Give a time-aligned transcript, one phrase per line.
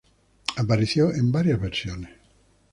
[0.57, 2.09] Apareció en varias versiones.